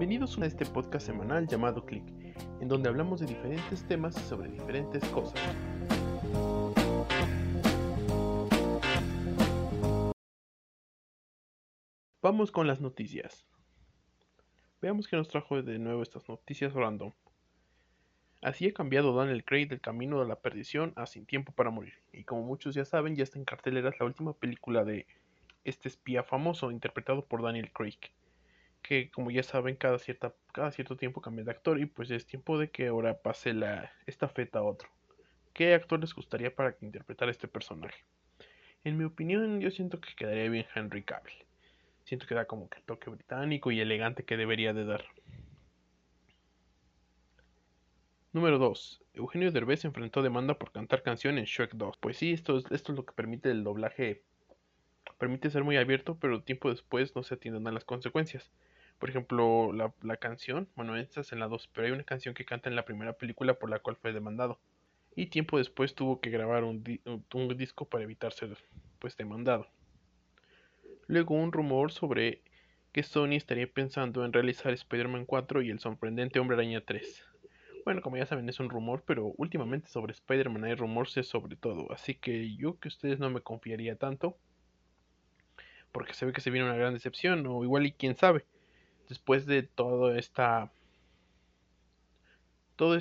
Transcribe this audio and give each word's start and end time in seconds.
Bienvenidos 0.00 0.38
a 0.38 0.46
este 0.46 0.64
podcast 0.64 1.04
semanal 1.04 1.46
llamado 1.46 1.84
Click, 1.84 2.06
en 2.62 2.68
donde 2.68 2.88
hablamos 2.88 3.20
de 3.20 3.26
diferentes 3.26 3.86
temas 3.86 4.14
sobre 4.14 4.48
diferentes 4.48 5.04
cosas. 5.10 5.38
Vamos 12.22 12.50
con 12.50 12.66
las 12.66 12.80
noticias. 12.80 13.44
Veamos 14.80 15.06
qué 15.06 15.16
nos 15.16 15.28
trajo 15.28 15.60
de 15.60 15.78
nuevo 15.78 16.02
estas 16.02 16.26
noticias 16.30 16.72
random. 16.72 17.12
Así 18.40 18.68
ha 18.68 18.72
cambiado 18.72 19.14
Daniel 19.14 19.44
Craig 19.44 19.66
del 19.66 19.82
camino 19.82 20.18
de 20.20 20.28
la 20.28 20.40
perdición 20.40 20.94
a 20.96 21.04
Sin 21.04 21.26
Tiempo 21.26 21.52
para 21.52 21.68
Morir. 21.68 21.92
Y 22.10 22.24
como 22.24 22.42
muchos 22.42 22.74
ya 22.74 22.86
saben, 22.86 23.16
ya 23.16 23.24
está 23.24 23.38
en 23.38 23.44
carteleras 23.44 24.00
la 24.00 24.06
última 24.06 24.32
película 24.32 24.82
de 24.82 25.06
este 25.64 25.88
espía 25.88 26.22
famoso 26.22 26.70
interpretado 26.70 27.26
por 27.26 27.42
Daniel 27.42 27.70
Craig. 27.70 27.98
Que 28.90 29.08
como 29.08 29.30
ya 29.30 29.44
saben, 29.44 29.76
cada, 29.76 30.00
cierta, 30.00 30.34
cada 30.52 30.72
cierto 30.72 30.96
tiempo 30.96 31.20
cambia 31.20 31.44
de 31.44 31.52
actor 31.52 31.78
y 31.78 31.86
pues 31.86 32.10
es 32.10 32.26
tiempo 32.26 32.58
de 32.58 32.72
que 32.72 32.88
ahora 32.88 33.22
pase 33.22 33.54
la 33.54 33.92
estafeta 34.04 34.58
a 34.58 34.62
otro. 34.64 34.88
¿Qué 35.52 35.74
actor 35.74 36.00
les 36.00 36.12
gustaría 36.12 36.52
para 36.52 36.72
que 36.76 36.86
interpretara 36.86 37.30
este 37.30 37.46
personaje? 37.46 38.02
En 38.82 38.98
mi 38.98 39.04
opinión, 39.04 39.60
yo 39.60 39.70
siento 39.70 40.00
que 40.00 40.16
quedaría 40.16 40.48
bien 40.48 40.66
Henry 40.74 41.04
Cavill. 41.04 41.36
Siento 42.02 42.26
que 42.26 42.34
da 42.34 42.46
como 42.46 42.68
que 42.68 42.78
el 42.78 42.84
toque 42.84 43.10
británico 43.10 43.70
y 43.70 43.78
elegante 43.78 44.24
que 44.24 44.36
debería 44.36 44.72
de 44.72 44.84
dar. 44.84 45.04
Número 48.32 48.58
2. 48.58 49.02
Eugenio 49.14 49.52
Derbez 49.52 49.84
enfrentó 49.84 50.20
demanda 50.20 50.58
por 50.58 50.72
cantar 50.72 51.04
canción 51.04 51.38
en 51.38 51.44
Shrek 51.44 51.74
2. 51.74 51.96
Pues 51.98 52.16
sí, 52.16 52.32
esto 52.32 52.58
es, 52.58 52.64
esto 52.72 52.90
es 52.90 52.98
lo 52.98 53.06
que 53.06 53.12
permite 53.12 53.52
el 53.52 53.62
doblaje. 53.62 54.24
Permite 55.16 55.48
ser 55.48 55.62
muy 55.62 55.76
abierto, 55.76 56.18
pero 56.18 56.42
tiempo 56.42 56.70
después 56.70 57.14
no 57.14 57.22
se 57.22 57.34
atienden 57.34 57.68
a 57.68 57.70
las 57.70 57.84
consecuencias. 57.84 58.50
Por 59.00 59.10
ejemplo, 59.10 59.72
la, 59.72 60.16
canción, 60.18 60.68
bueno, 60.76 60.94
esta 60.96 61.22
es 61.22 61.32
en 61.32 61.40
la 61.40 61.48
2, 61.48 61.70
pero 61.72 61.86
hay 61.86 61.92
una 61.92 62.04
canción 62.04 62.34
que 62.34 62.44
canta 62.44 62.68
en 62.68 62.76
la 62.76 62.84
primera 62.84 63.14
película 63.14 63.54
por 63.54 63.70
la 63.70 63.80
cual 63.80 63.96
fue 63.96 64.12
demandado. 64.12 64.60
Y 65.16 65.26
tiempo 65.26 65.58
después 65.58 65.96
tuvo 65.96 66.20
que 66.20 66.30
grabar 66.30 66.62
un 66.62 66.84
disco 67.56 67.86
para 67.86 68.04
evitar 68.04 68.32
ser 68.32 68.56
pues 69.00 69.16
demandado. 69.16 69.66
Luego 71.08 71.34
un 71.34 71.50
rumor 71.50 71.90
sobre 71.90 72.42
que 72.92 73.02
Sony 73.02 73.32
estaría 73.32 73.66
pensando 73.66 74.24
en 74.24 74.32
realizar 74.32 74.72
Spider-Man 74.72 75.24
4 75.24 75.62
y 75.62 75.70
el 75.70 75.80
sorprendente 75.80 76.38
Hombre 76.38 76.56
Araña 76.56 76.82
3. 76.82 77.24
Bueno, 77.84 78.02
como 78.02 78.18
ya 78.18 78.26
saben, 78.26 78.48
es 78.48 78.60
un 78.60 78.68
rumor, 78.68 79.02
pero 79.06 79.32
últimamente 79.38 79.88
sobre 79.88 80.12
Spider-Man 80.12 80.64
hay 80.64 80.74
rumores 80.74 81.26
sobre 81.26 81.56
todo, 81.56 81.90
así 81.90 82.14
que 82.14 82.54
yo 82.54 82.78
que 82.78 82.88
ustedes 82.88 83.18
no 83.18 83.30
me 83.30 83.40
confiaría 83.40 83.96
tanto, 83.96 84.36
porque 85.90 86.12
se 86.12 86.26
ve 86.26 86.32
que 86.32 86.42
se 86.42 86.50
viene 86.50 86.68
una 86.68 86.76
gran 86.76 86.92
decepción, 86.92 87.46
o 87.46 87.64
igual 87.64 87.86
y 87.86 87.92
quién 87.92 88.16
sabe, 88.16 88.44
después 89.10 89.44
de 89.44 89.62
toda 89.62 90.18
esta... 90.18 90.72
Todo 92.76 92.96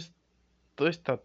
toda 0.75 0.89
esta 0.89 1.21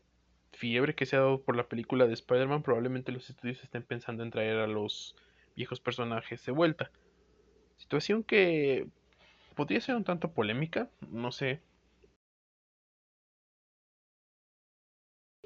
fiebre 0.53 0.95
que 0.95 1.07
se 1.07 1.17
ha 1.17 1.21
dado 1.21 1.43
por 1.43 1.57
la 1.57 1.69
película 1.69 2.07
de 2.07 2.15
Spider-Man, 2.15 2.63
probablemente 2.63 3.11
los 3.11 3.29
estudios 3.29 3.63
estén 3.65 3.83
pensando 3.83 4.23
en 4.23 4.31
traer 4.31 4.59
a 4.59 4.69
los 4.69 5.17
viejos 5.57 5.81
personajes 5.81 6.45
de 6.47 6.53
vuelta. 6.53 6.91
Situación 7.77 8.23
que 8.23 8.87
podría 9.57 9.81
ser 9.81 9.97
un 9.97 10.05
tanto 10.05 10.33
polémica, 10.33 10.89
no 11.11 11.33
sé, 11.33 11.61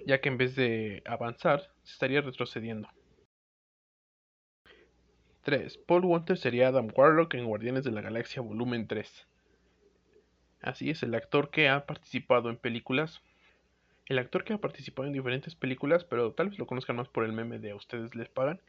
ya 0.07 0.21
que 0.21 0.29
en 0.31 0.39
vez 0.39 0.57
de 0.57 1.03
avanzar, 1.07 1.71
se 1.85 1.93
estaría 1.93 2.21
retrocediendo. 2.21 2.89
3. 5.49 5.79
Paul 5.79 6.05
Walter 6.05 6.37
sería 6.37 6.69
Adam 6.69 6.89
Warlock 6.95 7.33
en 7.33 7.47
Guardianes 7.47 7.83
de 7.83 7.91
la 7.91 8.03
Galaxia 8.03 8.43
Volumen 8.43 8.87
3. 8.87 9.27
Así 10.61 10.91
es, 10.91 11.03
el 11.03 11.15
actor 11.15 11.49
que 11.49 11.71
ha 11.71 11.87
participado 11.87 12.51
en 12.51 12.59
películas. 12.59 13.23
El 14.05 14.19
actor 14.19 14.45
que 14.45 14.53
ha 14.53 14.59
participado 14.59 15.07
en 15.07 15.15
diferentes 15.15 15.55
películas, 15.55 16.05
pero 16.05 16.33
tal 16.33 16.51
vez 16.51 16.59
lo 16.59 16.67
conozcan 16.67 16.97
más 16.97 17.09
por 17.09 17.25
el 17.25 17.33
meme 17.33 17.59
de 17.61 17.71
a 17.71 17.77
ustedes 17.77 18.15
les 18.15 18.29
pagan, 18.29 18.61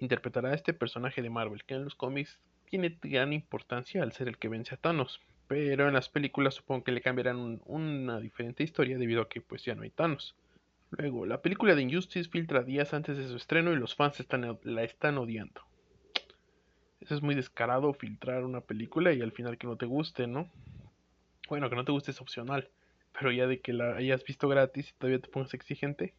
interpretará 0.00 0.52
a 0.52 0.54
este 0.54 0.72
personaje 0.72 1.20
de 1.20 1.28
Marvel, 1.28 1.64
que 1.64 1.74
en 1.74 1.84
los 1.84 1.96
cómics 1.96 2.38
tiene 2.64 2.96
gran 3.02 3.34
importancia 3.34 4.02
al 4.02 4.12
ser 4.12 4.28
el 4.28 4.38
que 4.38 4.48
vence 4.48 4.74
a 4.74 4.78
Thanos. 4.78 5.20
Pero 5.48 5.86
en 5.86 5.92
las 5.92 6.08
películas 6.08 6.54
supongo 6.54 6.84
que 6.84 6.92
le 6.92 7.02
cambiarán 7.02 7.36
un, 7.36 7.60
una 7.66 8.20
diferente 8.20 8.62
historia 8.62 8.96
debido 8.96 9.20
a 9.20 9.28
que 9.28 9.42
pues 9.42 9.66
ya 9.66 9.74
no 9.74 9.82
hay 9.82 9.90
Thanos. 9.90 10.34
Luego, 10.92 11.26
la 11.26 11.42
película 11.42 11.74
de 11.74 11.82
Injustice 11.82 12.30
filtra 12.30 12.62
días 12.62 12.94
antes 12.94 13.18
de 13.18 13.28
su 13.28 13.36
estreno 13.36 13.70
y 13.74 13.76
los 13.76 13.94
fans 13.94 14.26
la 14.62 14.82
están 14.82 15.18
odiando. 15.18 15.60
Eso 17.02 17.16
es 17.16 17.22
muy 17.22 17.34
descarado, 17.34 17.92
filtrar 17.94 18.44
una 18.44 18.60
película 18.60 19.12
y 19.12 19.22
al 19.22 19.32
final 19.32 19.58
que 19.58 19.66
no 19.66 19.76
te 19.76 19.86
guste, 19.86 20.28
¿no? 20.28 20.48
Bueno, 21.48 21.68
que 21.68 21.74
no 21.74 21.84
te 21.84 21.90
guste 21.90 22.12
es 22.12 22.20
opcional, 22.20 22.70
pero 23.12 23.32
ya 23.32 23.48
de 23.48 23.60
que 23.60 23.72
la 23.72 23.96
hayas 23.96 24.22
visto 24.22 24.48
gratis 24.48 24.90
y 24.90 24.92
todavía 24.98 25.20
te 25.20 25.28
pongas 25.28 25.52
exigente. 25.52 26.14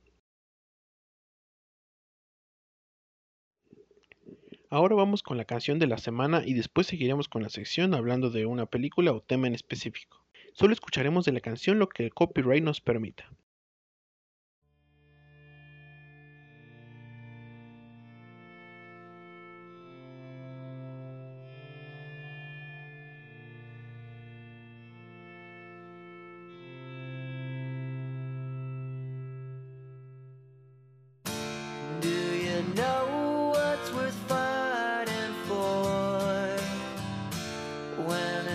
Ahora 4.69 4.95
vamos 4.95 5.23
con 5.23 5.37
la 5.37 5.45
canción 5.45 5.79
de 5.79 5.87
la 5.87 5.97
semana 5.97 6.43
y 6.45 6.53
después 6.53 6.87
seguiremos 6.87 7.29
con 7.29 7.43
la 7.43 7.49
sección 7.49 7.93
hablando 7.93 8.29
de 8.29 8.45
una 8.45 8.65
película 8.65 9.13
o 9.13 9.21
tema 9.21 9.47
en 9.47 9.55
específico. 9.55 10.25
Solo 10.51 10.73
escucharemos 10.73 11.23
de 11.23 11.31
la 11.31 11.39
canción 11.39 11.79
lo 11.79 11.87
que 11.87 12.03
el 12.03 12.13
copyright 12.13 12.63
nos 12.63 12.81
permita. 12.81 13.29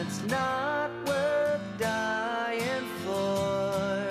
it's 0.01 0.23
not 0.25 0.91
worth 1.07 1.61
dying 1.79 2.87
for? 3.05 4.09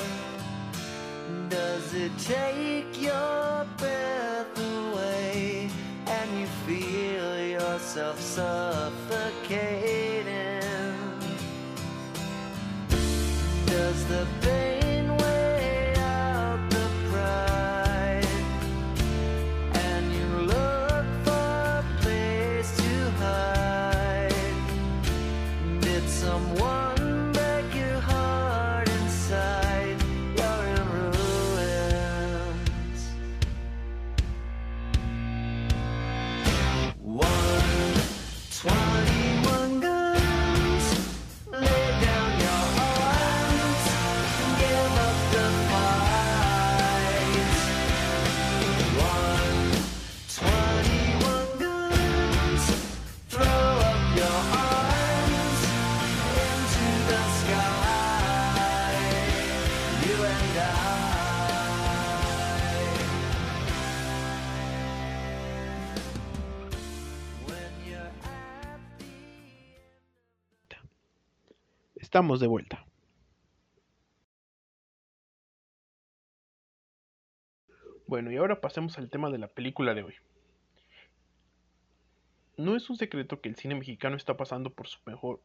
Does 1.49 1.93
it 1.93 2.11
take 2.17 3.01
your 3.01 3.65
breath 3.77 4.59
away 4.59 5.69
and 6.07 6.39
you 6.39 6.47
feel 6.65 7.39
yourself 7.39 8.19
Estamos 72.17 72.39
de 72.39 72.47
vuelta. 72.47 72.83
Bueno, 78.07 78.31
y 78.31 78.37
ahora 78.37 78.59
pasemos 78.59 78.97
al 78.97 79.11
tema 79.11 79.29
de 79.29 79.37
la 79.37 79.49
película 79.49 79.93
de 79.93 80.01
hoy. 80.01 80.15
No 82.57 82.75
es 82.75 82.89
un 82.89 82.95
secreto 82.95 83.39
que 83.39 83.49
el 83.49 83.55
cine 83.55 83.75
mexicano 83.75 84.15
está 84.15 84.35
pasando 84.35 84.71
por 84.71 84.87
su 84.87 84.97
mejor... 85.05 85.41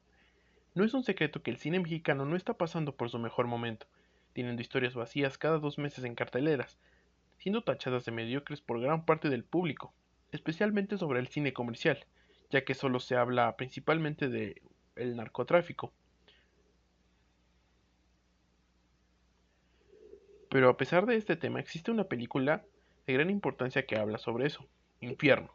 No 0.74 0.82
es 0.82 0.94
un 0.94 1.04
secreto 1.04 1.42
que 1.42 1.50
el 1.50 1.58
cine 1.58 1.78
mexicano 1.78 2.24
no 2.24 2.36
está 2.36 2.54
pasando 2.54 2.96
por 2.96 3.10
su 3.10 3.19
mejor 3.19 3.48
momento, 3.48 3.86
teniendo 4.32 4.62
historias 4.62 4.94
vacías 4.94 5.36
cada 5.36 5.58
dos 5.58 5.76
meses 5.76 6.04
en 6.04 6.14
carteleras, 6.14 6.78
siendo 7.36 7.64
tachadas 7.64 8.06
de 8.06 8.12
mediocres 8.12 8.62
por 8.62 8.80
gran 8.80 9.04
parte 9.04 9.28
del 9.28 9.44
público, 9.44 9.92
especialmente 10.30 10.96
sobre 10.96 11.20
el 11.20 11.28
cine 11.28 11.52
comercial, 11.52 12.06
ya 12.48 12.64
que 12.64 12.72
solo 12.72 12.98
se 12.98 13.16
habla 13.16 13.58
principalmente 13.58 14.30
de 14.30 14.62
el 14.96 15.16
narcotráfico. 15.16 15.92
Pero 20.52 20.69
a 20.69 20.76
pesar 20.76 21.06
de 21.06 21.16
este 21.16 21.34
tema, 21.34 21.60
existe 21.60 21.90
una 21.90 22.04
película 22.04 22.62
de 23.06 23.14
gran 23.14 23.31
importancia 23.31 23.87
que 23.87 23.96
habla 23.96 24.19
sobre 24.19 24.46
eso, 24.46 24.69
Infierno. 25.00 25.50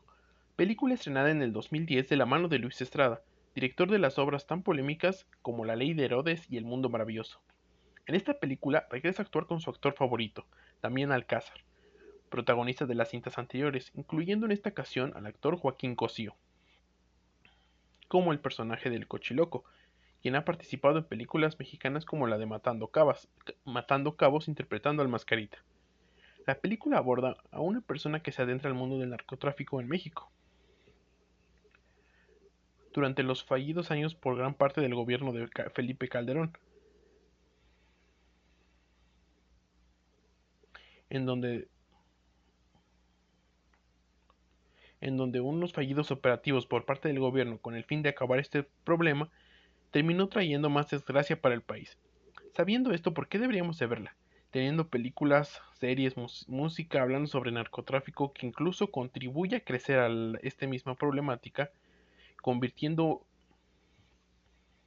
Película 0.55 0.95
estrenada 0.95 1.29
en 1.29 1.43
el 1.43 1.53
2010 1.53 2.09
de 2.09 2.17
la 2.17 2.25
mano 2.25 2.47
de 2.47 2.57
Luis 2.57 2.81
Estrada, 2.81 3.21
director 3.53 3.91
de 3.91 3.99
las 3.99 4.17
obras 4.17 4.47
tan 4.47 4.63
polémicas 4.63 5.27
como 5.43 5.65
La 5.65 5.75
Ley 5.75 5.93
de 5.93 6.05
Herodes 6.05 6.49
y 6.49 6.57
El 6.57 6.65
Mundo 6.65 6.89
Maravilloso. 6.89 7.39
En 8.07 8.15
esta 8.15 8.39
película 8.39 8.87
regresa 8.89 9.21
a 9.21 9.25
actuar 9.25 9.45
con 9.45 9.61
su 9.61 9.69
actor 9.69 9.93
favorito, 9.93 10.47
Damián 10.81 11.11
Alcázar, 11.11 11.59
protagonista 12.31 12.87
de 12.87 12.95
las 12.95 13.09
cintas 13.11 13.37
anteriores, 13.37 13.91
incluyendo 13.93 14.47
en 14.47 14.51
esta 14.51 14.69
ocasión 14.69 15.13
al 15.15 15.27
actor 15.27 15.57
Joaquín 15.57 15.93
Cosío, 15.93 16.35
como 18.07 18.31
el 18.31 18.39
personaje 18.39 18.89
del 18.89 19.07
Cochiloco, 19.07 19.63
quien 20.21 20.35
ha 20.35 20.45
participado 20.45 20.97
en 20.97 21.03
películas 21.03 21.59
mexicanas 21.59 22.05
como 22.05 22.27
la 22.27 22.37
de 22.37 22.45
Matando 22.45 22.91
Matando 23.65 24.15
Cabos 24.15 24.47
interpretando 24.47 25.01
al 25.01 25.09
Mascarita. 25.09 25.57
La 26.45 26.55
película 26.55 26.97
aborda 26.97 27.37
a 27.51 27.59
una 27.59 27.81
persona 27.81 28.21
que 28.21 28.31
se 28.31 28.41
adentra 28.41 28.69
al 28.69 28.75
mundo 28.75 28.97
del 28.97 29.09
narcotráfico 29.09 29.81
en 29.81 29.87
México. 29.87 30.31
Durante 32.93 33.21
los 33.21 33.43
fallidos 33.43 33.91
años 33.91 34.15
por 34.15 34.37
gran 34.37 34.53
parte 34.53 34.81
del 34.81 34.95
gobierno 34.95 35.33
de 35.33 35.47
Felipe 35.73 36.07
Calderón, 36.07 36.57
en 41.09 41.25
donde 41.25 41.67
en 44.99 45.15
donde 45.15 45.41
unos 45.41 45.73
fallidos 45.73 46.11
operativos 46.11 46.65
por 46.65 46.85
parte 46.85 47.07
del 47.07 47.19
gobierno 47.19 47.59
con 47.59 47.75
el 47.75 47.83
fin 47.83 48.01
de 48.01 48.09
acabar 48.09 48.39
este 48.39 48.63
problema 48.83 49.29
terminó 49.91 50.27
trayendo 50.27 50.69
más 50.69 50.89
desgracia 50.89 51.39
para 51.39 51.55
el 51.55 51.61
país. 51.61 51.97
Sabiendo 52.55 52.91
esto, 52.91 53.13
¿por 53.13 53.27
qué 53.27 53.39
deberíamos 53.39 53.77
de 53.79 53.87
verla? 53.87 54.15
Teniendo 54.51 54.87
películas, 54.87 55.61
series, 55.79 56.15
música 56.47 57.01
hablando 57.01 57.27
sobre 57.27 57.51
narcotráfico 57.51 58.33
que 58.33 58.47
incluso 58.47 58.89
contribuye 58.91 59.57
a 59.57 59.63
crecer 59.63 59.99
a 59.99 60.09
esta 60.41 60.65
misma 60.67 60.95
problemática, 60.95 61.69
convirtiendo 62.41 63.23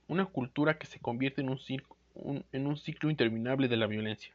una 0.08 0.26
cultura 0.26 0.78
que 0.78 0.86
se 0.86 0.98
convierte 0.98 1.40
en 1.40 1.50
un, 1.50 2.44
en 2.52 2.66
un 2.66 2.76
ciclo 2.76 3.10
interminable 3.10 3.68
de 3.68 3.76
la 3.76 3.86
violencia. 3.86 4.34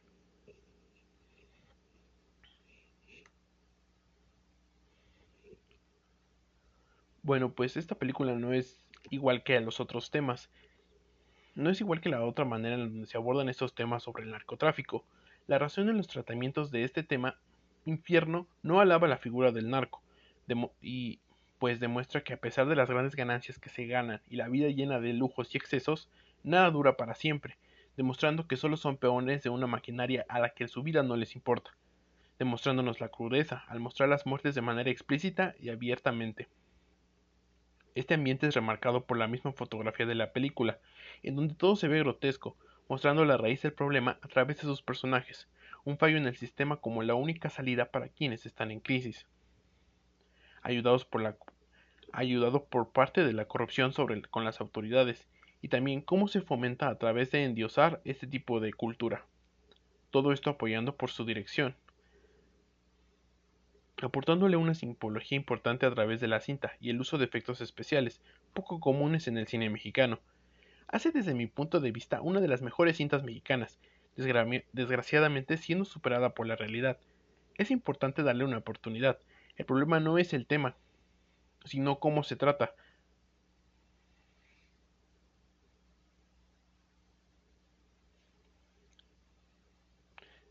Bueno, 7.22 7.50
pues 7.52 7.76
esta 7.76 7.96
película 7.96 8.34
no 8.36 8.52
es 8.52 8.78
igual 9.10 9.42
que 9.42 9.56
a 9.56 9.60
los 9.60 9.80
otros 9.80 10.10
temas. 10.10 10.50
No 11.54 11.70
es 11.70 11.80
igual 11.80 12.00
que 12.00 12.08
la 12.08 12.24
otra 12.24 12.44
manera 12.44 12.74
en 12.74 12.92
donde 12.92 13.06
se 13.06 13.16
abordan 13.16 13.48
estos 13.48 13.74
temas 13.74 14.02
sobre 14.02 14.24
el 14.24 14.30
narcotráfico. 14.30 15.04
La 15.46 15.58
razón 15.58 15.88
en 15.88 15.96
los 15.96 16.08
tratamientos 16.08 16.70
de 16.70 16.84
este 16.84 17.02
tema, 17.02 17.38
Infierno, 17.84 18.48
no 18.62 18.80
alaba 18.80 19.06
la 19.06 19.16
figura 19.16 19.52
del 19.52 19.70
narco, 19.70 20.02
y 20.82 21.20
pues 21.58 21.80
demuestra 21.80 22.22
que 22.22 22.34
a 22.34 22.40
pesar 22.40 22.66
de 22.66 22.76
las 22.76 22.90
grandes 22.90 23.14
ganancias 23.14 23.58
que 23.58 23.70
se 23.70 23.86
ganan 23.86 24.20
y 24.28 24.36
la 24.36 24.48
vida 24.48 24.68
llena 24.68 25.00
de 25.00 25.12
lujos 25.12 25.54
y 25.54 25.58
excesos, 25.58 26.10
nada 26.42 26.70
dura 26.70 26.96
para 26.96 27.14
siempre, 27.14 27.58
demostrando 27.96 28.46
que 28.46 28.56
solo 28.56 28.76
son 28.76 28.96
peones 28.96 29.42
de 29.42 29.50
una 29.50 29.66
maquinaria 29.66 30.26
a 30.28 30.40
la 30.40 30.50
que 30.50 30.68
su 30.68 30.82
vida 30.82 31.02
no 31.02 31.16
les 31.16 31.34
importa, 31.34 31.70
demostrándonos 32.38 33.00
la 33.00 33.08
crudeza 33.08 33.64
al 33.68 33.80
mostrar 33.80 34.08
las 34.08 34.26
muertes 34.26 34.54
de 34.54 34.62
manera 34.62 34.90
explícita 34.90 35.54
y 35.58 35.70
abiertamente. 35.70 36.48
Este 37.96 38.12
ambiente 38.12 38.46
es 38.46 38.54
remarcado 38.54 39.06
por 39.06 39.16
la 39.16 39.26
misma 39.26 39.52
fotografía 39.52 40.04
de 40.04 40.14
la 40.14 40.34
película, 40.34 40.78
en 41.22 41.34
donde 41.34 41.54
todo 41.54 41.76
se 41.76 41.88
ve 41.88 42.00
grotesco, 42.00 42.54
mostrando 42.90 43.24
la 43.24 43.38
raíz 43.38 43.62
del 43.62 43.72
problema 43.72 44.18
a 44.20 44.28
través 44.28 44.58
de 44.58 44.64
sus 44.64 44.82
personajes, 44.82 45.48
un 45.82 45.96
fallo 45.96 46.18
en 46.18 46.26
el 46.26 46.36
sistema 46.36 46.76
como 46.76 47.02
la 47.02 47.14
única 47.14 47.48
salida 47.48 47.90
para 47.90 48.08
quienes 48.08 48.44
están 48.44 48.70
en 48.70 48.80
crisis. 48.80 49.26
Ayudados 50.60 51.06
por 51.06 51.38
ayudado 52.12 52.66
por 52.66 52.92
parte 52.92 53.24
de 53.24 53.32
la 53.32 53.46
corrupción 53.46 53.94
con 54.30 54.44
las 54.44 54.60
autoridades, 54.60 55.26
y 55.62 55.68
también 55.68 56.02
cómo 56.02 56.28
se 56.28 56.42
fomenta 56.42 56.90
a 56.90 56.98
través 56.98 57.30
de 57.30 57.44
endiosar 57.44 58.02
este 58.04 58.26
tipo 58.26 58.60
de 58.60 58.74
cultura. 58.74 59.24
Todo 60.10 60.32
esto 60.32 60.50
apoyando 60.50 60.96
por 60.96 61.10
su 61.10 61.24
dirección, 61.24 61.74
aportándole 64.02 64.56
una 64.56 64.74
simbología 64.74 65.36
importante 65.36 65.86
a 65.86 65.94
través 65.94 66.20
de 66.20 66.28
la 66.28 66.40
cinta 66.40 66.72
y 66.80 66.90
el 66.90 67.00
uso 67.00 67.16
de 67.16 67.24
efectos 67.24 67.60
especiales, 67.60 68.20
poco 68.52 68.78
comunes 68.80 69.26
en 69.26 69.38
el 69.38 69.46
cine 69.46 69.70
mexicano. 69.70 70.20
Hace 70.88 71.10
desde 71.12 71.34
mi 71.34 71.46
punto 71.46 71.80
de 71.80 71.92
vista 71.92 72.20
una 72.20 72.40
de 72.40 72.48
las 72.48 72.62
mejores 72.62 72.98
cintas 72.98 73.22
mexicanas, 73.22 73.78
desgraciadamente 74.16 75.56
siendo 75.56 75.84
superada 75.84 76.34
por 76.34 76.46
la 76.46 76.56
realidad. 76.56 76.98
Es 77.56 77.70
importante 77.70 78.22
darle 78.22 78.44
una 78.44 78.58
oportunidad. 78.58 79.18
El 79.56 79.64
problema 79.64 79.98
no 79.98 80.18
es 80.18 80.34
el 80.34 80.46
tema, 80.46 80.76
sino 81.64 81.98
cómo 81.98 82.22
se 82.22 82.36
trata. 82.36 82.74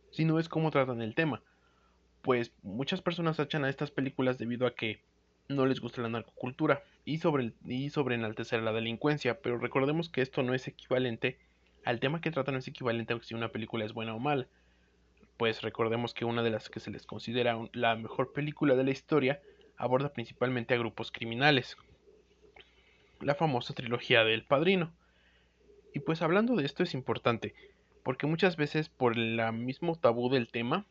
Sino 0.10 0.40
es 0.40 0.50
cómo 0.50 0.72
tratan 0.72 1.02
el 1.02 1.14
tema 1.14 1.44
pues 2.26 2.52
muchas 2.64 3.04
personas 3.04 3.38
echan 3.38 3.66
a 3.66 3.70
estas 3.70 3.92
películas 3.92 4.40
debido 4.40 4.66
a 4.66 4.74
que 4.74 5.00
no 5.48 5.68
les 5.68 5.80
gusta 5.80 6.02
la 6.02 6.10
narcocultura 6.10 6.82
y 7.06 7.20
sobre, 7.20 7.54
y 7.68 7.92
sobre 7.92 8.16
enaltecer 8.16 8.64
la 8.64 8.74
delincuencia, 8.74 9.42
pero 9.42 9.60
recordemos 9.60 10.10
que 10.10 10.24
esto 10.24 10.42
no 10.42 10.56
es 10.56 10.68
equivalente 10.68 11.38
al 11.84 12.00
tema 12.00 12.22
que 12.22 12.32
trata 12.32 12.52
no 12.52 12.58
es 12.58 12.68
equivalente 12.68 13.14
a 13.14 13.22
si 13.22 13.36
una 13.36 13.50
película 13.50 13.86
es 13.86 13.94
buena 13.94 14.16
o 14.16 14.20
mala. 14.20 14.48
Pues 15.38 15.62
recordemos 15.62 16.16
que 16.16 16.26
una 16.26 16.42
de 16.42 16.50
las 16.50 16.68
que 16.68 16.80
se 16.80 16.90
les 16.90 17.06
considera 17.06 17.60
la 17.74 17.96
mejor 17.96 18.34
película 18.34 18.74
de 18.74 18.86
la 18.86 18.92
historia 18.92 19.40
aborda 19.78 20.12
principalmente 20.12 20.74
a 20.74 20.80
grupos 20.80 21.12
criminales. 21.12 21.78
La 23.22 23.36
famosa 23.36 23.76
trilogía 23.76 24.24
del 24.24 24.46
Padrino. 24.46 24.92
Y 25.94 26.00
pues 26.00 26.24
hablando 26.24 26.56
de 26.56 26.66
esto 26.66 26.82
es 26.82 26.96
importante, 26.96 27.54
porque 28.02 28.26
muchas 28.26 28.58
veces 28.58 28.90
por 28.90 29.16
el 29.16 29.40
mismo 29.54 29.96
tabú 29.96 30.32
del 30.32 30.50
tema 30.50 30.88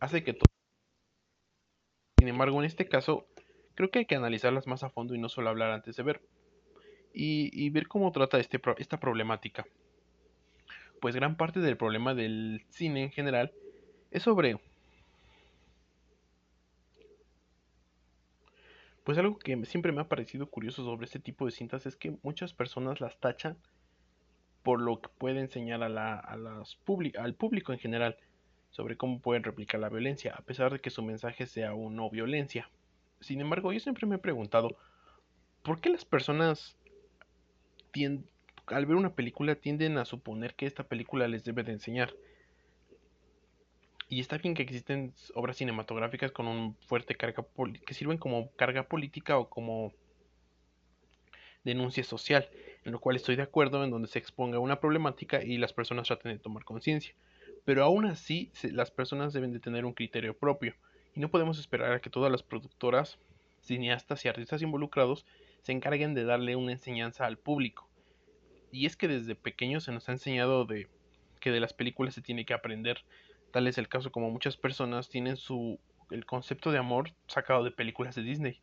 hace 0.00 0.24
que 0.24 0.32
todo... 0.32 0.52
Sin 2.18 2.28
embargo, 2.28 2.58
en 2.58 2.66
este 2.66 2.88
caso, 2.88 3.26
creo 3.74 3.90
que 3.90 4.00
hay 4.00 4.06
que 4.06 4.16
analizarlas 4.16 4.66
más 4.66 4.82
a 4.82 4.90
fondo 4.90 5.14
y 5.14 5.18
no 5.18 5.28
solo 5.28 5.50
hablar 5.50 5.70
antes 5.70 5.96
de 5.96 6.02
ver. 6.02 6.20
Y, 7.12 7.70
ver 7.70 7.88
cómo 7.88 8.12
trata 8.12 8.38
este, 8.38 8.60
esta 8.78 9.00
problemática. 9.00 9.66
Pues 11.00 11.16
gran 11.16 11.36
parte 11.36 11.60
del 11.60 11.76
problema 11.76 12.14
del 12.14 12.64
cine 12.70 13.04
en 13.04 13.10
general 13.10 13.52
es 14.10 14.22
sobre... 14.22 14.60
Pues 19.02 19.18
algo 19.18 19.38
que 19.38 19.64
siempre 19.64 19.92
me 19.92 20.02
ha 20.02 20.08
parecido 20.08 20.48
curioso 20.50 20.84
sobre 20.84 21.06
este 21.06 21.18
tipo 21.18 21.46
de 21.46 21.52
cintas 21.52 21.86
es 21.86 21.96
que 21.96 22.16
muchas 22.22 22.52
personas 22.52 23.00
las 23.00 23.18
tachan 23.18 23.56
por 24.62 24.80
lo 24.80 25.00
que 25.00 25.08
puede 25.18 25.40
enseñar 25.40 25.82
a 25.82 25.88
la, 25.88 26.18
al 26.18 27.34
público 27.34 27.72
en 27.72 27.78
general 27.78 28.18
sobre 28.70 28.96
cómo 28.96 29.20
pueden 29.20 29.42
replicar 29.42 29.80
la 29.80 29.88
violencia, 29.88 30.34
a 30.36 30.42
pesar 30.42 30.72
de 30.72 30.80
que 30.80 30.90
su 30.90 31.02
mensaje 31.02 31.46
sea 31.46 31.74
un 31.74 31.96
no 31.96 32.08
violencia. 32.08 32.70
Sin 33.20 33.40
embargo, 33.40 33.72
yo 33.72 33.80
siempre 33.80 34.06
me 34.06 34.16
he 34.16 34.18
preguntado, 34.18 34.76
¿por 35.62 35.80
qué 35.80 35.90
las 35.90 36.04
personas 36.04 36.76
al 38.66 38.86
ver 38.86 38.96
una 38.96 39.14
película 39.14 39.56
tienden 39.56 39.98
a 39.98 40.04
suponer 40.04 40.54
que 40.54 40.66
esta 40.66 40.84
película 40.84 41.26
les 41.26 41.44
debe 41.44 41.64
de 41.64 41.72
enseñar? 41.72 42.14
Y 44.08 44.20
está 44.20 44.38
bien 44.38 44.54
que 44.54 44.62
existen 44.62 45.12
obras 45.34 45.56
cinematográficas 45.56 46.32
con 46.32 46.46
un 46.46 46.74
fuerte 46.86 47.14
carga 47.14 47.44
que 47.86 47.94
sirven 47.94 48.18
como 48.18 48.50
carga 48.52 48.84
política 48.84 49.38
o 49.38 49.48
como 49.48 49.92
denuncia 51.62 52.02
social, 52.02 52.48
en 52.84 52.92
lo 52.92 53.00
cual 53.00 53.16
estoy 53.16 53.36
de 53.36 53.42
acuerdo 53.42 53.84
en 53.84 53.90
donde 53.90 54.08
se 54.08 54.18
exponga 54.18 54.58
una 54.58 54.80
problemática 54.80 55.42
y 55.44 55.58
las 55.58 55.72
personas 55.72 56.06
traten 56.06 56.32
de 56.32 56.38
tomar 56.38 56.64
conciencia 56.64 57.14
pero 57.70 57.84
aún 57.84 58.04
así 58.04 58.50
las 58.64 58.90
personas 58.90 59.32
deben 59.32 59.52
de 59.52 59.60
tener 59.60 59.84
un 59.84 59.92
criterio 59.92 60.36
propio 60.36 60.74
y 61.14 61.20
no 61.20 61.30
podemos 61.30 61.56
esperar 61.56 61.92
a 61.92 62.00
que 62.00 62.10
todas 62.10 62.28
las 62.28 62.42
productoras, 62.42 63.16
cineastas 63.60 64.24
y 64.24 64.28
artistas 64.28 64.60
involucrados 64.60 65.24
se 65.62 65.70
encarguen 65.70 66.12
de 66.12 66.24
darle 66.24 66.56
una 66.56 66.72
enseñanza 66.72 67.26
al 67.26 67.38
público. 67.38 67.88
Y 68.72 68.86
es 68.86 68.96
que 68.96 69.06
desde 69.06 69.36
pequeños 69.36 69.84
se 69.84 69.92
nos 69.92 70.08
ha 70.08 70.12
enseñado 70.14 70.66
que 71.38 71.52
de 71.52 71.60
las 71.60 71.72
películas 71.72 72.12
se 72.12 72.22
tiene 72.22 72.44
que 72.44 72.54
aprender. 72.54 73.04
Tal 73.52 73.68
es 73.68 73.78
el 73.78 73.86
caso 73.86 74.10
como 74.10 74.32
muchas 74.32 74.56
personas 74.56 75.08
tienen 75.08 75.36
su 75.36 75.78
el 76.10 76.26
concepto 76.26 76.72
de 76.72 76.78
amor 76.78 77.12
sacado 77.28 77.62
de 77.62 77.70
películas 77.70 78.16
de 78.16 78.22
Disney 78.22 78.60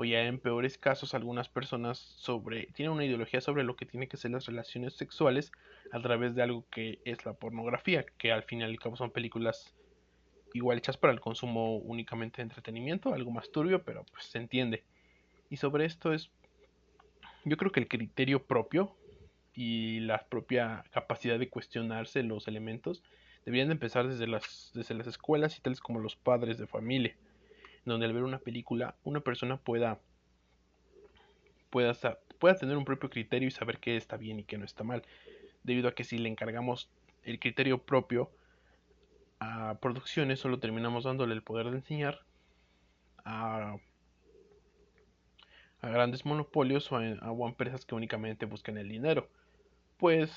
o 0.00 0.04
ya 0.04 0.22
en 0.22 0.38
peores 0.38 0.78
casos 0.78 1.12
algunas 1.12 1.48
personas 1.48 1.98
sobre 1.98 2.66
tienen 2.68 2.92
una 2.92 3.04
ideología 3.04 3.40
sobre 3.40 3.64
lo 3.64 3.74
que 3.76 3.84
tienen 3.84 4.08
que 4.08 4.16
ser 4.16 4.30
las 4.30 4.46
relaciones 4.46 4.94
sexuales 4.94 5.50
a 5.90 6.00
través 6.00 6.34
de 6.36 6.42
algo 6.42 6.64
que 6.70 7.00
es 7.04 7.26
la 7.26 7.34
pornografía, 7.34 8.06
que 8.16 8.32
al 8.32 8.44
fin 8.44 8.62
y 8.62 8.76
cabo 8.78 8.96
son 8.96 9.10
películas 9.10 9.74
igual 10.54 10.78
hechas 10.78 10.96
para 10.96 11.12
el 11.12 11.20
consumo 11.20 11.76
únicamente 11.78 12.36
de 12.36 12.44
entretenimiento, 12.44 13.12
algo 13.12 13.32
más 13.32 13.50
turbio, 13.50 13.82
pero 13.82 14.04
pues 14.12 14.24
se 14.24 14.38
entiende. 14.38 14.84
Y 15.50 15.56
sobre 15.56 15.84
esto 15.84 16.12
es 16.12 16.30
yo 17.44 17.56
creo 17.56 17.72
que 17.72 17.80
el 17.80 17.88
criterio 17.88 18.46
propio 18.46 18.96
y 19.52 20.00
la 20.00 20.28
propia 20.28 20.84
capacidad 20.92 21.38
de 21.38 21.50
cuestionarse 21.50 22.22
los 22.22 22.46
elementos 22.46 23.02
Deberían 23.48 23.68
de 23.68 23.72
empezar 23.72 24.06
desde 24.06 24.26
las, 24.26 24.72
desde 24.74 24.94
las 24.94 25.06
escuelas 25.06 25.56
y 25.56 25.62
tales 25.62 25.80
como 25.80 26.00
los 26.00 26.16
padres 26.16 26.58
de 26.58 26.66
familia, 26.66 27.16
donde 27.88 28.06
al 28.06 28.12
ver 28.12 28.24
una 28.24 28.38
película 28.38 28.96
una 29.04 29.20
persona 29.20 29.56
pueda, 29.58 30.00
pueda, 31.70 31.94
tener 32.58 32.76
un 32.76 32.84
propio 32.84 33.10
criterio 33.10 33.48
y 33.48 33.50
saber 33.50 33.78
qué 33.78 33.96
está 33.96 34.16
bien 34.16 34.40
y 34.40 34.44
qué 34.44 34.58
no 34.58 34.64
está 34.64 34.84
mal, 34.84 35.02
debido 35.62 35.88
a 35.88 35.94
que 35.94 36.04
si 36.04 36.18
le 36.18 36.28
encargamos 36.28 36.88
el 37.24 37.38
criterio 37.40 37.78
propio 37.82 38.30
a 39.40 39.78
producciones 39.80 40.40
solo 40.40 40.58
terminamos 40.60 41.04
dándole 41.04 41.34
el 41.34 41.42
poder 41.42 41.70
de 41.70 41.76
enseñar 41.76 42.20
a, 43.24 43.76
a 45.80 45.88
grandes 45.88 46.24
monopolios 46.24 46.90
o 46.92 46.96
a- 46.96 47.30
o 47.32 47.46
a 47.46 47.48
empresas 47.48 47.84
que 47.84 47.94
únicamente 47.94 48.46
buscan 48.46 48.78
el 48.78 48.88
dinero. 48.88 49.28
Pues 49.98 50.30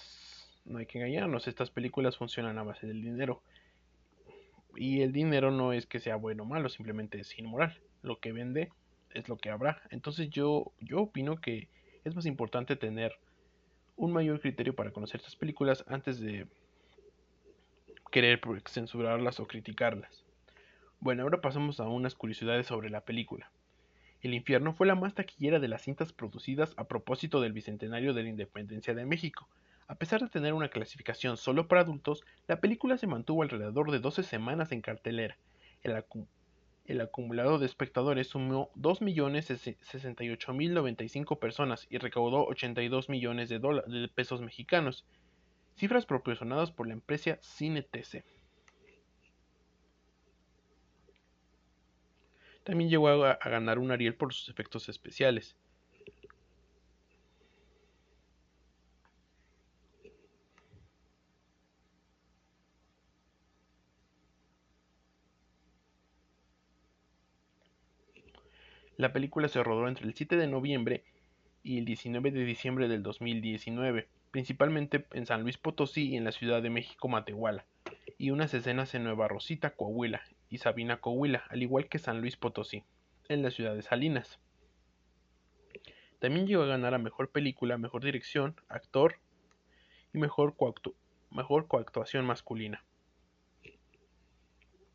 no 0.65 0.79
hay 0.79 0.85
que 0.85 0.99
engañarnos, 0.99 1.47
estas 1.47 1.71
películas 1.71 2.17
funcionan 2.17 2.57
a 2.57 2.63
base 2.63 2.87
del 2.87 3.01
dinero. 3.01 3.41
Y 4.75 5.01
el 5.01 5.11
dinero 5.11 5.51
no 5.51 5.73
es 5.73 5.85
que 5.85 5.99
sea 5.99 6.15
bueno 6.15 6.43
o 6.43 6.45
malo, 6.45 6.69
simplemente 6.69 7.19
es 7.19 7.37
inmoral. 7.37 7.79
Lo 8.01 8.19
que 8.19 8.31
vende 8.31 8.69
es 9.13 9.29
lo 9.29 9.37
que 9.37 9.49
habrá. 9.49 9.81
Entonces 9.89 10.29
yo, 10.29 10.71
yo 10.79 11.01
opino 11.01 11.39
que 11.41 11.67
es 12.03 12.15
más 12.15 12.25
importante 12.25 12.75
tener 12.75 13.13
un 13.95 14.11
mayor 14.11 14.39
criterio 14.39 14.75
para 14.75 14.91
conocer 14.91 15.19
estas 15.19 15.35
películas 15.35 15.83
antes 15.87 16.19
de 16.19 16.47
querer 18.11 18.41
censurarlas 18.67 19.39
o 19.39 19.47
criticarlas. 19.47 20.23
Bueno, 20.99 21.23
ahora 21.23 21.41
pasamos 21.41 21.79
a 21.79 21.87
unas 21.87 22.15
curiosidades 22.15 22.67
sobre 22.67 22.89
la 22.89 23.01
película. 23.01 23.51
El 24.21 24.35
infierno 24.35 24.73
fue 24.73 24.85
la 24.85 24.95
más 24.95 25.15
taquillera 25.15 25.59
de 25.59 25.67
las 25.67 25.81
cintas 25.81 26.13
producidas 26.13 26.73
a 26.77 26.87
propósito 26.87 27.41
del 27.41 27.53
bicentenario 27.53 28.13
de 28.13 28.23
la 28.23 28.29
independencia 28.29 28.93
de 28.93 29.05
México. 29.05 29.47
A 29.91 29.95
pesar 29.95 30.21
de 30.21 30.29
tener 30.29 30.53
una 30.53 30.69
clasificación 30.69 31.35
solo 31.35 31.67
para 31.67 31.81
adultos, 31.81 32.23
la 32.47 32.61
película 32.61 32.97
se 32.97 33.07
mantuvo 33.07 33.43
alrededor 33.43 33.91
de 33.91 33.99
12 33.99 34.23
semanas 34.23 34.71
en 34.71 34.81
cartelera. 34.81 35.37
El, 35.83 35.91
acu- 35.91 36.29
el 36.85 37.01
acumulado 37.01 37.59
de 37.59 37.65
espectadores 37.65 38.29
sumó 38.29 38.71
2.068.095 38.75 41.39
personas 41.39 41.87
y 41.89 41.97
recaudó 41.97 42.45
82 42.45 43.09
millones 43.09 43.49
de, 43.49 43.59
de 43.59 44.07
pesos 44.07 44.39
mexicanos, 44.39 45.05
cifras 45.75 46.05
proporcionadas 46.05 46.71
por 46.71 46.87
la 46.87 46.93
empresa 46.93 47.37
Cine 47.41 47.83
TC. 47.83 48.23
También 52.63 52.89
llegó 52.89 53.09
a 53.09 53.37
ganar 53.43 53.77
un 53.77 53.91
Ariel 53.91 54.15
por 54.15 54.33
sus 54.33 54.47
efectos 54.47 54.87
especiales. 54.87 55.57
La 69.01 69.13
película 69.13 69.47
se 69.47 69.63
rodó 69.63 69.87
entre 69.87 70.05
el 70.05 70.13
7 70.13 70.37
de 70.37 70.45
noviembre 70.45 71.03
y 71.63 71.79
el 71.79 71.85
19 71.85 72.29
de 72.29 72.45
diciembre 72.45 72.87
del 72.87 73.01
2019, 73.01 74.07
principalmente 74.29 75.07
en 75.13 75.25
San 75.25 75.41
Luis 75.41 75.57
Potosí 75.57 76.09
y 76.09 76.17
en 76.17 76.23
la 76.23 76.31
Ciudad 76.31 76.61
de 76.61 76.69
México 76.69 77.07
Matehuala, 77.07 77.65
y 78.19 78.29
unas 78.29 78.53
escenas 78.53 78.93
en 78.93 79.03
Nueva 79.03 79.27
Rosita, 79.27 79.71
Coahuila, 79.71 80.21
y 80.51 80.59
Sabina, 80.59 81.01
Coahuila, 81.01 81.45
al 81.49 81.63
igual 81.63 81.89
que 81.89 81.97
San 81.97 82.21
Luis 82.21 82.37
Potosí, 82.37 82.83
en 83.27 83.41
la 83.41 83.49
ciudad 83.49 83.73
de 83.73 83.81
Salinas. 83.81 84.39
También 86.19 86.45
llegó 86.45 86.61
a 86.61 86.67
ganar 86.67 86.93
a 86.93 86.99
Mejor 86.99 87.31
Película, 87.31 87.79
Mejor 87.79 88.03
Dirección, 88.03 88.55
Actor 88.69 89.15
y 90.13 90.19
Mejor, 90.19 90.53
mejor 91.31 91.67
Coactuación 91.67 92.23
Masculina 92.27 92.85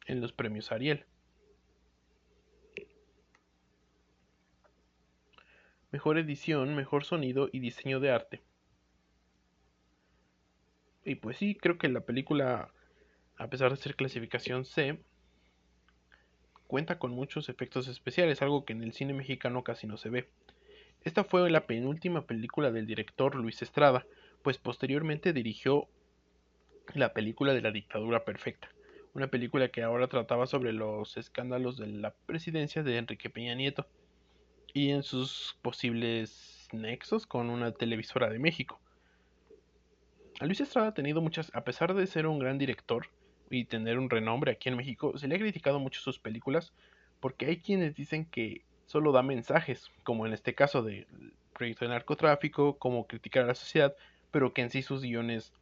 en 0.06 0.20
los 0.20 0.32
premios 0.32 0.70
Ariel. 0.70 1.06
Mejor 5.96 6.18
edición, 6.18 6.76
mejor 6.76 7.04
sonido 7.04 7.48
y 7.50 7.58
diseño 7.58 8.00
de 8.00 8.10
arte. 8.10 8.42
Y 11.06 11.14
pues 11.14 11.38
sí, 11.38 11.54
creo 11.54 11.78
que 11.78 11.88
la 11.88 12.02
película, 12.02 12.70
a 13.38 13.48
pesar 13.48 13.70
de 13.70 13.78
ser 13.78 13.96
clasificación 13.96 14.66
C, 14.66 14.98
cuenta 16.66 16.98
con 16.98 17.12
muchos 17.12 17.48
efectos 17.48 17.88
especiales, 17.88 18.42
algo 18.42 18.66
que 18.66 18.74
en 18.74 18.82
el 18.82 18.92
cine 18.92 19.14
mexicano 19.14 19.64
casi 19.64 19.86
no 19.86 19.96
se 19.96 20.10
ve. 20.10 20.28
Esta 21.02 21.24
fue 21.24 21.48
la 21.48 21.66
penúltima 21.66 22.26
película 22.26 22.70
del 22.70 22.84
director 22.86 23.34
Luis 23.34 23.62
Estrada, 23.62 24.04
pues 24.42 24.58
posteriormente 24.58 25.32
dirigió 25.32 25.88
la 26.92 27.14
película 27.14 27.54
de 27.54 27.62
la 27.62 27.70
dictadura 27.70 28.26
perfecta, 28.26 28.68
una 29.14 29.28
película 29.28 29.70
que 29.70 29.82
ahora 29.82 30.08
trataba 30.08 30.46
sobre 30.46 30.74
los 30.74 31.16
escándalos 31.16 31.78
de 31.78 31.86
la 31.86 32.12
presidencia 32.26 32.82
de 32.82 32.98
Enrique 32.98 33.30
Peña 33.30 33.54
Nieto 33.54 33.86
y 34.76 34.90
en 34.90 35.02
sus 35.02 35.56
posibles 35.62 36.68
nexos 36.70 37.26
con 37.26 37.48
una 37.48 37.72
televisora 37.72 38.28
de 38.28 38.38
México. 38.38 38.78
Luis 40.42 40.60
Estrada 40.60 40.88
ha 40.88 40.92
tenido 40.92 41.22
muchas, 41.22 41.50
a 41.54 41.64
pesar 41.64 41.94
de 41.94 42.06
ser 42.06 42.26
un 42.26 42.38
gran 42.38 42.58
director 42.58 43.08
y 43.48 43.64
tener 43.64 43.98
un 43.98 44.10
renombre 44.10 44.52
aquí 44.52 44.68
en 44.68 44.76
México, 44.76 45.16
se 45.16 45.28
le 45.28 45.36
ha 45.36 45.38
criticado 45.38 45.78
mucho 45.78 46.02
sus 46.02 46.18
películas 46.18 46.74
porque 47.20 47.46
hay 47.46 47.56
quienes 47.56 47.94
dicen 47.94 48.26
que 48.26 48.66
solo 48.84 49.12
da 49.12 49.22
mensajes, 49.22 49.90
como 50.02 50.26
en 50.26 50.34
este 50.34 50.54
caso 50.54 50.82
del 50.82 51.06
proyecto 51.54 51.86
de 51.86 51.92
narcotráfico, 51.92 52.76
como 52.76 53.06
criticar 53.06 53.44
a 53.44 53.46
la 53.46 53.54
sociedad, 53.54 53.96
pero 54.30 54.52
que 54.52 54.60
en 54.60 54.68
sí 54.68 54.82
sus 54.82 55.00
guiones 55.00 55.54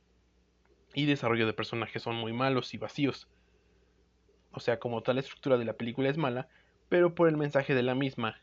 y 0.93 1.07
desarrollo 1.07 1.47
de 1.47 1.53
personajes 1.53 2.03
son 2.03 2.17
muy 2.17 2.33
malos 2.33 2.75
y 2.75 2.79
vacíos. 2.79 3.29
O 4.51 4.59
sea, 4.59 4.81
como 4.81 5.05
tal 5.05 5.19
estructura 5.19 5.57
de 5.57 5.67
la 5.67 5.75
película 5.75 6.09
es 6.09 6.17
mala, 6.17 6.49
pero 6.89 7.15
por 7.15 7.29
el 7.29 7.37
mensaje 7.37 7.77
de 7.77 7.85
la 7.85 7.95
misma 7.95 8.41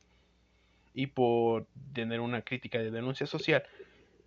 y 0.94 1.08
por 1.08 1.68
tener 1.94 2.20
una 2.20 2.42
crítica 2.42 2.80
de 2.80 2.92
denuncia 2.92 3.26
social, 3.28 3.64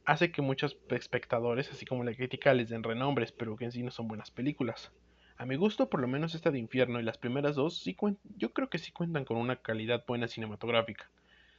hace 0.04 0.30
que 0.30 0.42
muchos 0.42 0.76
espectadores, 0.90 1.70
así 1.72 1.86
como 1.86 2.04
la 2.04 2.14
crítica, 2.14 2.54
les 2.54 2.68
den 2.68 2.82
renombres, 2.82 3.32
pero 3.32 3.56
que 3.56 3.64
en 3.64 3.72
sí 3.72 3.82
no 3.82 3.90
son 3.90 4.08
buenas 4.08 4.30
películas. 4.30 4.92
A 5.36 5.46
mi 5.46 5.56
gusto, 5.56 5.90
por 5.90 6.00
lo 6.00 6.06
menos 6.06 6.34
esta 6.34 6.50
de 6.50 6.58
Infierno 6.58 7.00
y 7.00 7.02
las 7.02 7.18
primeras 7.18 7.56
dos, 7.56 7.78
sí 7.78 7.96
yo 8.36 8.52
creo 8.52 8.70
que 8.70 8.78
sí 8.78 8.92
cuentan 8.92 9.24
con 9.24 9.36
una 9.36 9.56
calidad 9.56 10.04
buena 10.06 10.28
cinematográfica. 10.28 11.10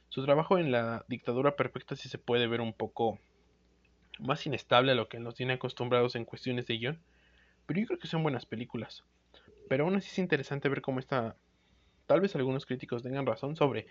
Su 0.08 0.24
trabajo 0.24 0.58
en 0.58 0.72
la 0.72 1.04
dictadura 1.08 1.56
perfecta 1.56 1.96
sí 1.96 2.08
se 2.08 2.18
puede 2.18 2.46
ver 2.46 2.60
un 2.60 2.72
poco 2.72 3.18
más 4.18 4.46
inestable 4.46 4.92
a 4.92 4.94
lo 4.94 5.08
que 5.08 5.20
nos 5.20 5.34
tiene 5.34 5.54
acostumbrados 5.54 6.16
en 6.16 6.24
cuestiones 6.24 6.66
de 6.66 6.78
guion, 6.78 6.98
pero 7.66 7.80
yo 7.80 7.86
creo 7.86 7.98
que 7.98 8.08
son 8.08 8.22
buenas 8.22 8.46
películas. 8.46 9.04
Pero 9.68 9.84
aún 9.84 9.96
así 9.96 10.08
es 10.10 10.18
interesante 10.18 10.68
ver 10.68 10.80
cómo 10.80 11.00
esta, 11.00 11.36
tal 12.06 12.20
vez 12.20 12.34
algunos 12.34 12.64
críticos 12.64 13.02
tengan 13.02 13.26
razón 13.26 13.56
sobre 13.56 13.86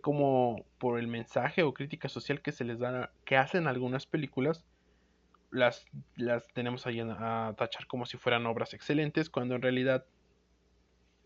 cómo 0.00 0.64
por 0.78 0.98
el 0.98 1.06
mensaje 1.06 1.62
o 1.62 1.74
crítica 1.74 2.08
social 2.08 2.40
que 2.40 2.52
se 2.52 2.64
les 2.64 2.78
da, 2.78 3.10
que 3.24 3.36
hacen 3.36 3.66
algunas 3.66 4.06
películas, 4.06 4.64
las, 5.50 5.86
las 6.16 6.46
tenemos 6.48 6.86
ahí 6.86 7.00
a, 7.00 7.54
tachar 7.56 7.86
como 7.86 8.06
si 8.06 8.16
fueran 8.16 8.46
obras 8.46 8.74
excelentes, 8.74 9.30
cuando 9.30 9.54
en 9.54 9.62
realidad 9.62 10.04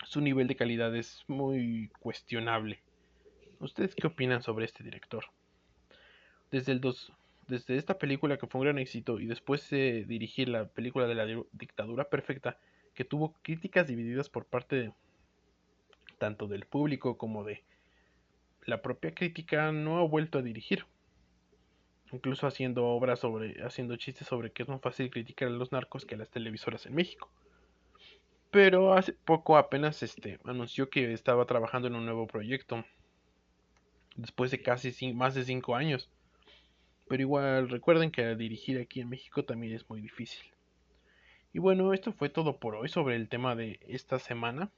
su 0.04 0.20
nivel 0.20 0.46
de 0.46 0.56
calidad 0.56 0.94
es 0.94 1.24
muy 1.26 1.90
cuestionable. 2.00 2.80
¿Ustedes 3.60 3.94
qué 3.94 4.06
opinan 4.06 4.42
sobre 4.42 4.64
este 4.64 4.84
director? 4.84 5.24
Desde 6.50 6.72
el 6.72 6.80
dos, 6.80 7.12
desde 7.48 7.76
esta 7.76 7.98
película 7.98 8.38
que 8.38 8.46
fue 8.46 8.60
un 8.60 8.66
gran 8.66 8.78
éxito 8.78 9.18
y 9.18 9.26
después 9.26 9.68
de 9.70 10.04
dirigir 10.04 10.48
la 10.48 10.68
película 10.68 11.06
de 11.06 11.14
la 11.14 11.26
di- 11.26 11.44
dictadura 11.52 12.08
perfecta, 12.08 12.58
que 12.94 13.04
tuvo 13.04 13.34
críticas 13.42 13.86
divididas 13.86 14.28
por 14.28 14.44
parte 14.44 14.92
tanto 16.18 16.46
del 16.46 16.66
público 16.66 17.16
como 17.16 17.44
de 17.44 17.64
la 18.68 18.82
propia 18.82 19.14
crítica, 19.14 19.72
no 19.72 19.98
ha 19.98 20.06
vuelto 20.06 20.38
a 20.38 20.42
dirigir. 20.42 20.84
Incluso 22.12 22.46
haciendo 22.46 22.84
obras 22.84 23.20
sobre, 23.20 23.64
haciendo 23.64 23.96
chistes 23.96 24.28
sobre 24.28 24.52
que 24.52 24.62
es 24.62 24.68
más 24.68 24.82
fácil 24.82 25.10
criticar 25.10 25.48
a 25.48 25.52
los 25.52 25.72
narcos 25.72 26.04
que 26.04 26.16
a 26.16 26.18
las 26.18 26.28
televisoras 26.28 26.84
en 26.84 26.94
México. 26.94 27.30
Pero 28.50 28.92
hace 28.92 29.14
poco 29.14 29.56
apenas 29.56 30.02
este 30.02 30.38
anunció 30.44 30.90
que 30.90 31.14
estaba 31.14 31.46
trabajando 31.46 31.88
en 31.88 31.94
un 31.94 32.04
nuevo 32.04 32.26
proyecto. 32.26 32.84
Después 34.16 34.50
de 34.50 34.60
casi 34.60 35.14
más 35.14 35.34
de 35.34 35.44
5 35.44 35.74
años. 35.74 36.10
Pero 37.08 37.22
igual 37.22 37.70
recuerden 37.70 38.10
que 38.10 38.36
dirigir 38.36 38.78
aquí 38.78 39.00
en 39.00 39.08
México 39.08 39.46
también 39.46 39.74
es 39.74 39.88
muy 39.88 40.02
difícil. 40.02 40.44
Y 41.54 41.58
bueno, 41.58 41.94
esto 41.94 42.12
fue 42.12 42.28
todo 42.28 42.58
por 42.58 42.74
hoy 42.74 42.90
sobre 42.90 43.16
el 43.16 43.30
tema 43.30 43.56
de 43.56 43.80
esta 43.88 44.18
semana. 44.18 44.70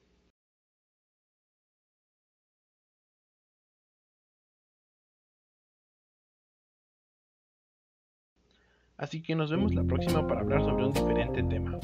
Así 9.00 9.22
que 9.22 9.34
nos 9.34 9.50
vemos 9.50 9.74
la 9.74 9.82
próxima 9.82 10.26
para 10.26 10.42
hablar 10.42 10.60
sobre 10.62 10.84
un 10.84 10.92
diferente 10.92 11.42
tema. 11.44 11.78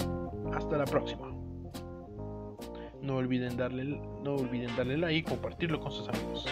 Hasta 0.52 0.76
la 0.76 0.84
próxima. 0.84 1.30
No 3.00 3.16
olviden 3.16 3.56
darle, 3.56 3.84
no 4.22 4.36
olviden 4.36 4.76
darle 4.76 4.98
like 4.98 5.16
y 5.16 5.22
compartirlo 5.22 5.80
con 5.80 5.92
sus 5.92 6.06
amigos. 6.10 6.46